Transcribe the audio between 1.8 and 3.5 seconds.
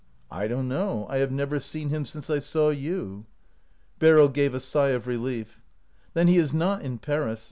him since I saw you."